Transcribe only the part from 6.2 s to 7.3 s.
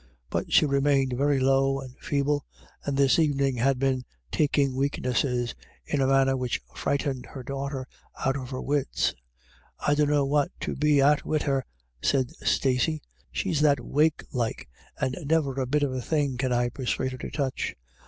ner which frightened